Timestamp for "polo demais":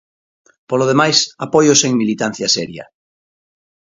0.69-1.17